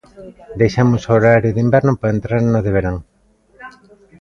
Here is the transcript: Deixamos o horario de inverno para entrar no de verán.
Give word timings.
Deixamos 0.59 1.01
o 1.05 1.11
horario 1.17 1.53
de 1.55 1.61
inverno 1.65 1.91
para 1.99 2.15
entrar 2.15 2.41
no 2.45 2.59
de 2.65 2.71
verán. 2.77 2.97